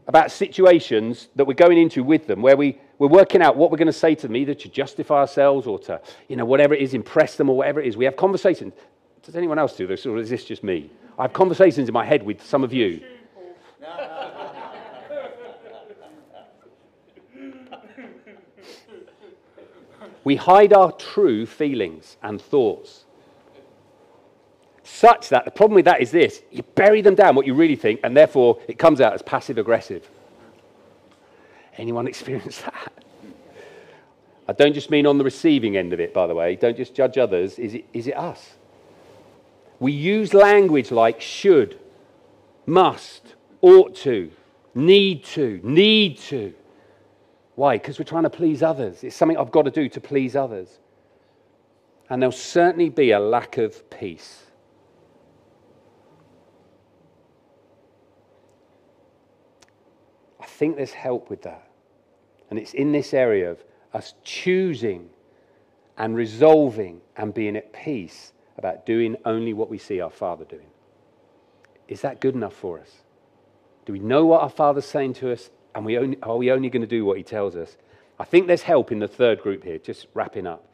[0.06, 3.78] about situations that we're going into with them, where we, we're working out what we're
[3.78, 6.82] going to say to them, either to justify ourselves or to, you know, whatever it
[6.82, 7.96] is, impress them or whatever it is.
[7.96, 8.74] We have conversations.
[9.24, 10.90] Does anyone else do this, or is this just me?
[11.18, 13.00] I have conversations in my head with some of you.
[20.24, 23.04] we hide our true feelings and thoughts.
[24.82, 27.76] Such that the problem with that is this you bury them down, what you really
[27.76, 30.08] think, and therefore it comes out as passive aggressive.
[31.78, 32.92] Anyone experience that?
[34.46, 36.56] I don't just mean on the receiving end of it, by the way.
[36.56, 37.58] Don't just judge others.
[37.58, 38.56] Is it, is it us?
[39.84, 41.78] We use language like should,
[42.64, 44.30] must, ought to,
[44.74, 46.54] need to, need to.
[47.54, 47.76] Why?
[47.76, 49.04] Because we're trying to please others.
[49.04, 50.78] It's something I've got to do to please others.
[52.08, 54.44] And there'll certainly be a lack of peace.
[60.40, 61.68] I think there's help with that.
[62.48, 65.10] And it's in this area of us choosing
[65.98, 70.66] and resolving and being at peace about doing only what we see our Father doing.
[71.88, 72.90] Is that good enough for us?
[73.84, 75.50] Do we know what our Father's saying to us?
[75.74, 77.76] And we only, are we only going to do what He tells us?
[78.18, 80.64] I think there's help in the third group here, just wrapping up.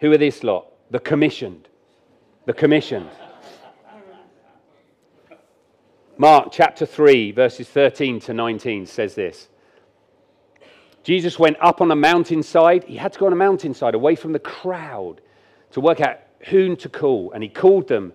[0.00, 0.66] Who are this lot?
[0.90, 1.68] The commissioned.
[2.44, 3.08] The commissioned.
[6.18, 9.48] Mark chapter 3, verses 13 to 19 says this
[11.02, 12.84] Jesus went up on a mountainside.
[12.84, 15.20] He had to go on a mountainside away from the crowd
[15.72, 17.32] to work out whom to call.
[17.32, 18.12] And he called them,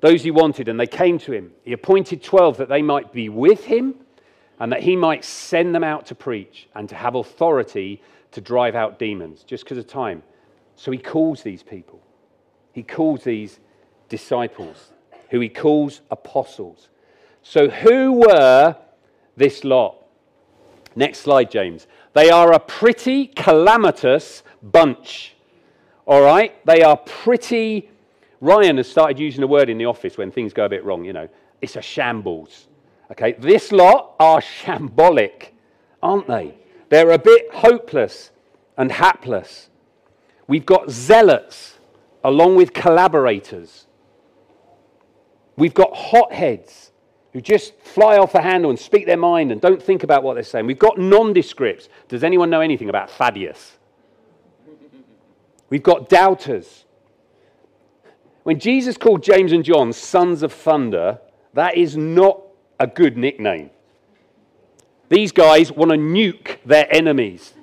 [0.00, 1.52] those he wanted, and they came to him.
[1.64, 3.94] He appointed 12 that they might be with him
[4.60, 8.74] and that he might send them out to preach and to have authority to drive
[8.74, 10.22] out demons, just because of time.
[10.76, 12.00] So he calls these people.
[12.72, 13.60] He calls these
[14.08, 14.92] disciples,
[15.30, 16.88] who he calls apostles.
[17.42, 18.76] So, who were
[19.36, 19.96] this lot?
[20.96, 21.86] Next slide, James.
[22.14, 25.33] They are a pretty calamitous bunch.
[26.06, 26.64] All right?
[26.66, 27.90] They are pretty.
[28.40, 31.04] Ryan has started using a word in the office when things go a bit wrong,
[31.04, 31.28] you know.
[31.60, 32.68] It's a shambles.
[33.10, 33.32] Okay?
[33.32, 35.48] This lot are shambolic,
[36.02, 36.54] aren't they?
[36.90, 38.30] They're a bit hopeless
[38.76, 39.70] and hapless.
[40.46, 41.78] We've got zealots
[42.22, 43.86] along with collaborators.
[45.56, 46.90] We've got hotheads
[47.32, 50.34] who just fly off the handle and speak their mind and don't think about what
[50.34, 50.66] they're saying.
[50.66, 51.88] We've got nondescripts.
[52.08, 53.78] Does anyone know anything about Thaddeus?
[55.70, 56.84] We've got doubters.
[58.44, 61.18] When Jesus called James and John sons of thunder,
[61.54, 62.40] that is not
[62.78, 63.70] a good nickname.
[65.08, 67.54] These guys want to nuke their enemies.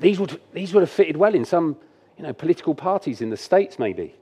[0.00, 1.76] These would, these would have fitted well in some
[2.16, 4.14] you know, political parties in the States, maybe.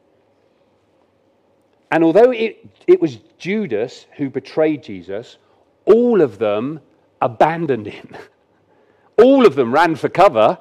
[1.90, 5.38] And although it, it was Judas who betrayed Jesus,
[5.84, 6.80] all of them
[7.22, 8.14] abandoned him.
[9.22, 10.58] all of them ran for cover.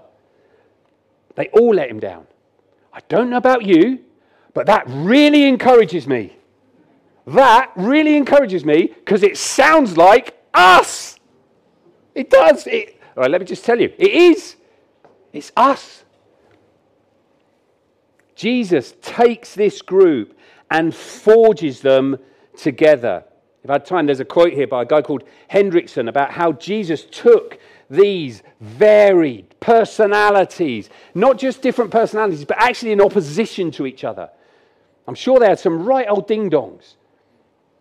[1.35, 2.27] They all let him down.
[2.97, 3.99] I don't know about you,
[4.55, 6.35] but that really encourages me.
[7.27, 11.19] That really encourages me because it sounds like us.
[12.15, 12.65] It does.
[12.65, 14.55] It, all right, let me just tell you it is.
[15.31, 16.05] It's us.
[18.33, 20.35] Jesus takes this group
[20.71, 22.17] and forges them
[22.57, 23.25] together.
[23.63, 26.53] If I had time, there's a quote here by a guy called Hendriksen about how
[26.53, 34.03] Jesus took these varied personalities, not just different personalities, but actually in opposition to each
[34.03, 34.29] other.
[35.07, 36.95] I'm sure they had some right old ding dongs.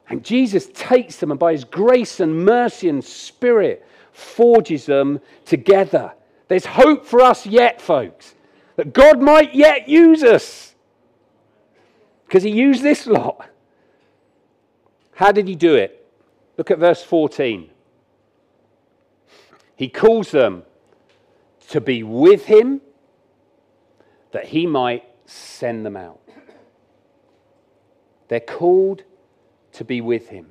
[0.09, 6.13] And Jesus takes them and by his grace and mercy and spirit forges them together.
[6.49, 8.35] There's hope for us yet, folks,
[8.77, 10.75] that God might yet use us.
[12.27, 13.49] Because he used this lot.
[15.15, 16.07] How did he do it?
[16.57, 17.71] Look at verse 14.
[19.77, 20.65] He calls them
[21.69, 22.81] to be with him
[24.33, 26.21] that he might send them out.
[28.29, 29.05] They're called
[29.73, 30.47] to be with him.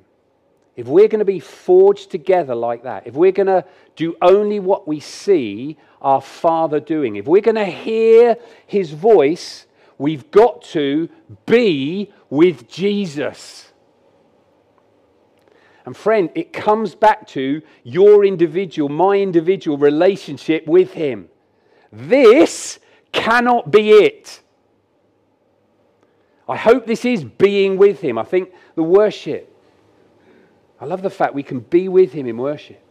[0.76, 3.64] If we're going to be forged together like that, if we're going to
[3.96, 8.36] do only what we see our Father doing, if we're going to hear
[8.66, 9.66] his voice,
[9.98, 11.08] we've got to
[11.46, 13.72] be with Jesus.
[15.86, 21.28] And friend, it comes back to your individual, my individual relationship with him.
[21.92, 22.80] This
[23.12, 24.40] cannot be it.
[26.48, 28.18] I hope this is being with him.
[28.18, 29.52] I think the worship,
[30.80, 32.82] I love the fact we can be with him in worship.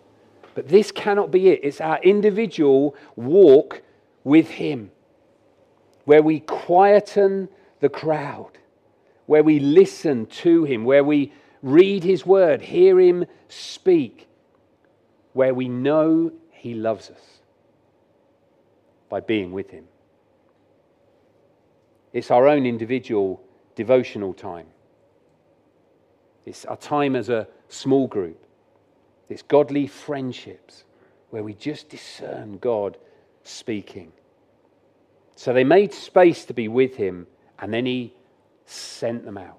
[0.56, 1.60] But this cannot be it.
[1.64, 3.82] It's our individual walk
[4.24, 4.92] with him,
[6.06, 7.50] where we quieten
[7.82, 8.52] the crowd,
[9.26, 11.34] where we listen to him, where we
[11.66, 14.28] read his word, hear him speak,
[15.34, 17.40] where we know he loves us
[19.10, 19.86] by being with him.
[22.14, 23.42] It's our own individual
[23.74, 24.68] devotional time.
[26.46, 28.46] It's our time as a small group.
[29.28, 30.84] It's godly friendships
[31.32, 32.96] where we just discern God
[33.44, 34.12] speaking.
[35.36, 37.26] So they made space to be with him,
[37.58, 38.14] and then he
[38.68, 39.58] sent them out.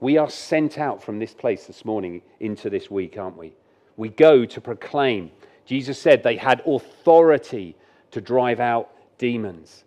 [0.00, 3.54] We are sent out from this place this morning into this week, aren't we?
[3.96, 5.30] We go to proclaim.
[5.64, 7.76] Jesus said they had authority
[8.10, 9.84] to drive out demons.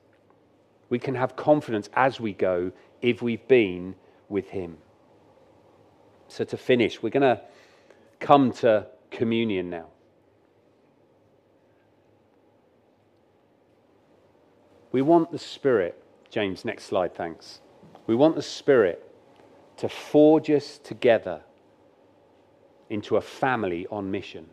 [0.89, 3.95] We can have confidence as we go if we've been
[4.27, 4.77] with him.
[6.27, 7.41] So, to finish, we're going to
[8.19, 9.87] come to communion now.
[14.91, 17.62] We want the Spirit, James, next slide, thanks.
[18.07, 19.08] We want the Spirit
[19.80, 21.42] to forge us together
[22.90, 24.46] into a family on mission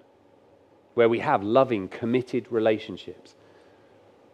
[0.95, 3.35] where we have loving, committed relationships,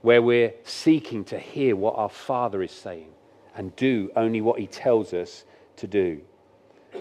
[0.03, 3.11] where we're seeking to hear what our Father is saying
[3.57, 5.45] and do only what He tells us
[5.77, 6.21] to do.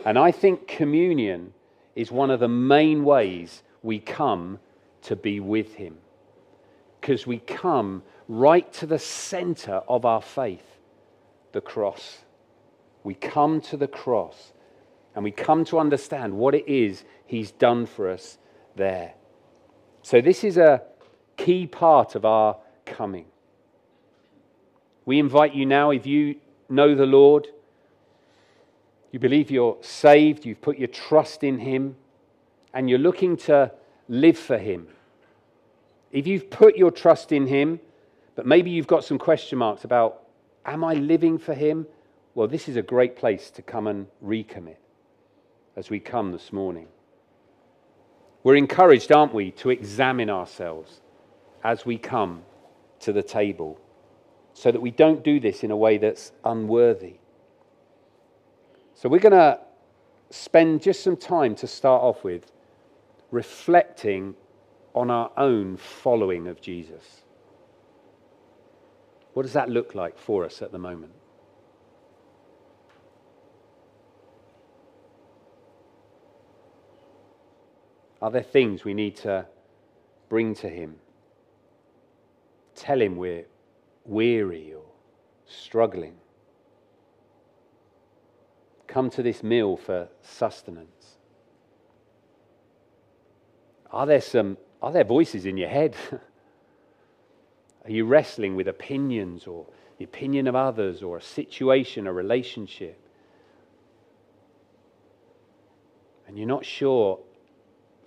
[0.05, 1.53] And I think communion
[1.95, 4.59] is one of the main ways we come
[5.03, 5.97] to be with Him.
[6.99, 10.77] Because we come right to the center of our faith,
[11.51, 12.19] the cross.
[13.03, 14.53] We come to the cross
[15.15, 18.37] And we come to understand what it is He's done for us
[18.75, 19.13] there.
[20.01, 20.81] So, this is a
[21.37, 23.25] key part of our coming.
[25.05, 26.35] We invite you now, if you
[26.69, 27.47] know the Lord,
[29.11, 31.95] you believe you're saved, you've put your trust in Him,
[32.73, 33.71] and you're looking to
[34.07, 34.87] live for Him.
[36.11, 37.79] If you've put your trust in Him,
[38.35, 40.23] but maybe you've got some question marks about,
[40.65, 41.85] am I living for Him?
[42.33, 44.77] Well, this is a great place to come and recommit
[45.75, 46.87] as we come this morning.
[48.43, 51.01] We're encouraged, aren't we, to examine ourselves
[51.63, 52.43] as we come
[53.01, 53.79] to the table
[54.53, 57.15] so that we don't do this in a way that's unworthy.
[58.93, 59.59] So, we're going to
[60.29, 62.51] spend just some time to start off with
[63.29, 64.35] reflecting
[64.93, 67.23] on our own following of Jesus.
[69.33, 71.13] What does that look like for us at the moment?
[78.21, 79.45] Are there things we need to
[80.29, 80.95] bring to Him?
[82.75, 83.45] Tell Him we're
[84.05, 84.83] weary or
[85.45, 86.15] struggling.
[88.87, 91.17] Come to this meal for sustenance.
[93.91, 95.95] Are there some are there voices in your head?
[97.85, 99.65] Are you wrestling with opinions or
[99.97, 102.99] the opinion of others or a situation, a relationship?
[106.27, 107.19] And you're not sure,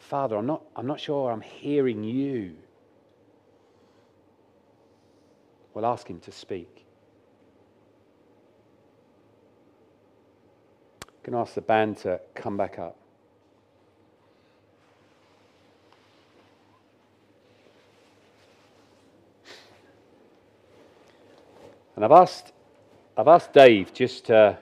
[0.04, 2.56] Father, I'm not, I'm not sure I'm hearing you.
[5.72, 6.84] Well, ask Him to speak.
[11.22, 12.98] Going to ask the band to come back up.
[21.96, 22.52] And I've asked,
[23.16, 24.58] I've asked Dave just to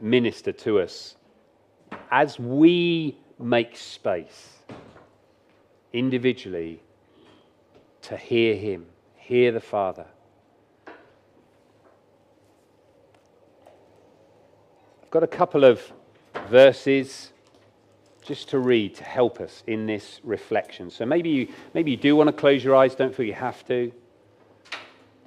[0.00, 1.16] minister to us
[2.10, 4.58] as we make space
[5.92, 6.82] individually
[8.02, 8.86] to hear Him,
[9.16, 10.06] hear the Father.
[15.02, 15.80] I've got a couple of
[16.48, 17.32] verses
[18.22, 20.90] just to read to help us in this reflection.
[20.90, 23.66] So maybe you, maybe you do want to close your eyes, don't feel you have
[23.66, 23.90] to.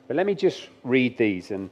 [0.08, 1.70] But let me just read these and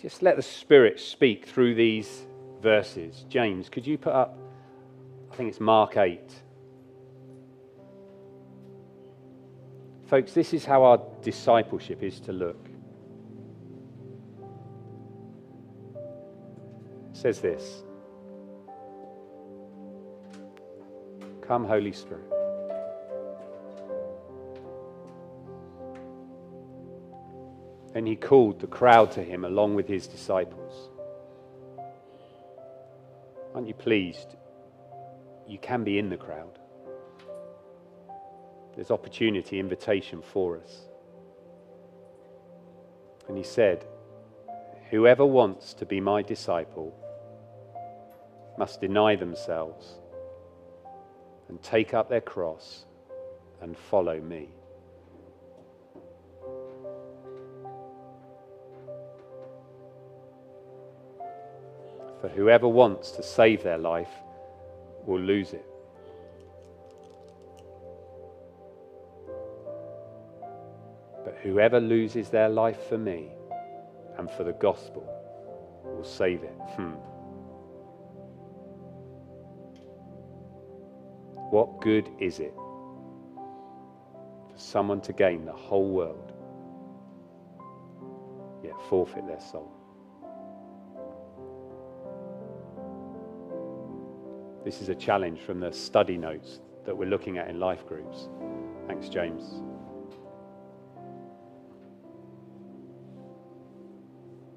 [0.00, 2.26] just let the Spirit speak through these
[2.60, 3.24] verses.
[3.28, 4.38] James, could you put up,
[5.32, 6.20] I think it's Mark 8.
[10.06, 12.68] Folks, this is how our discipleship is to look.
[17.10, 17.82] It says this
[21.42, 22.24] Come, Holy Spirit.
[27.94, 30.90] And he called the crowd to him along with his disciples.
[33.58, 34.36] Aren't you pleased?
[35.48, 36.60] You can be in the crowd.
[38.76, 40.82] There's opportunity, invitation for us.
[43.26, 43.84] And he said,
[44.90, 46.94] Whoever wants to be my disciple
[48.56, 49.98] must deny themselves
[51.48, 52.84] and take up their cross
[53.60, 54.50] and follow me.
[62.20, 64.10] For whoever wants to save their life
[65.06, 65.64] will lose it.
[71.24, 73.28] But whoever loses their life for me
[74.18, 75.06] and for the gospel
[75.84, 76.54] will save it.
[76.76, 76.94] Hmm.
[81.50, 82.54] What good is it
[84.50, 86.32] for someone to gain the whole world,
[88.64, 89.77] yet forfeit their soul?
[94.68, 98.28] This is a challenge from the study notes that we're looking at in life groups.
[98.86, 99.62] Thanks, James.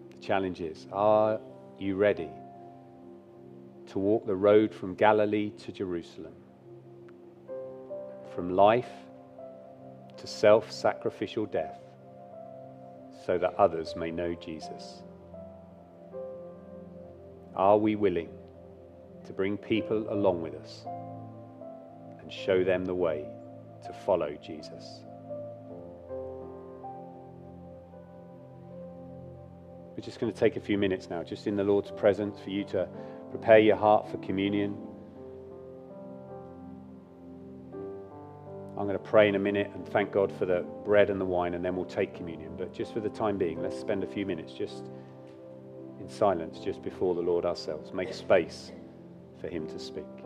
[0.10, 1.40] The challenge is Are
[1.80, 2.28] you ready
[3.88, 6.36] to walk the road from Galilee to Jerusalem?
[8.36, 8.92] From life
[10.18, 11.80] to self sacrificial death,
[13.26, 15.04] so that others may know Jesus?
[17.56, 18.41] Are we willing?
[19.32, 20.86] To bring people along with us
[22.20, 23.26] and show them the way
[23.86, 25.04] to follow Jesus.
[29.96, 32.50] We're just going to take a few minutes now, just in the Lord's presence, for
[32.50, 32.90] you to
[33.30, 34.76] prepare your heart for communion.
[38.78, 41.26] I'm going to pray in a minute and thank God for the bread and the
[41.26, 42.56] wine, and then we'll take communion.
[42.58, 44.90] But just for the time being, let's spend a few minutes just
[46.02, 47.94] in silence just before the Lord ourselves.
[47.94, 48.74] Make space
[49.42, 50.21] for Him to speak.